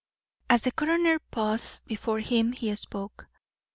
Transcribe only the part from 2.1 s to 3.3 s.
him he spoke.